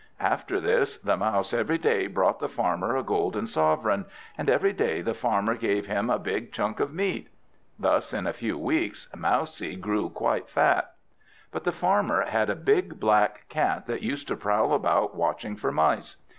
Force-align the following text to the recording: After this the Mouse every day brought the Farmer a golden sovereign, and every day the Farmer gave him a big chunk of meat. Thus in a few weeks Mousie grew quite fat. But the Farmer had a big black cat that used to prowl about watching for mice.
After 0.23 0.59
this 0.59 0.97
the 0.97 1.15
Mouse 1.15 1.53
every 1.53 1.77
day 1.77 2.07
brought 2.07 2.39
the 2.39 2.49
Farmer 2.49 2.97
a 2.97 3.03
golden 3.03 3.45
sovereign, 3.45 4.05
and 4.35 4.49
every 4.49 4.73
day 4.73 4.99
the 5.01 5.13
Farmer 5.13 5.53
gave 5.53 5.85
him 5.85 6.09
a 6.09 6.17
big 6.17 6.51
chunk 6.51 6.79
of 6.79 6.91
meat. 6.91 7.29
Thus 7.77 8.11
in 8.11 8.25
a 8.25 8.33
few 8.33 8.57
weeks 8.57 9.07
Mousie 9.15 9.75
grew 9.75 10.09
quite 10.09 10.49
fat. 10.49 10.95
But 11.51 11.65
the 11.65 11.71
Farmer 11.71 12.25
had 12.25 12.49
a 12.49 12.55
big 12.55 12.99
black 12.99 13.47
cat 13.47 13.85
that 13.85 14.01
used 14.01 14.27
to 14.29 14.35
prowl 14.35 14.73
about 14.73 15.13
watching 15.13 15.55
for 15.55 15.71
mice. 15.71 16.17